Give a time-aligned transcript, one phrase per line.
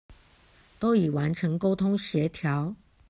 [0.79, 2.73] 都已完成溝通協調